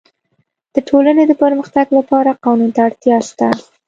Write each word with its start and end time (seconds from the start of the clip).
د 0.73 0.75
ټولني 0.89 1.23
د 1.27 1.33
پرمختګ 1.43 1.87
لپاره 1.97 2.39
قانون 2.45 2.69
ته 2.75 2.81
اړتیا 2.87 3.17
سته. 3.29 3.47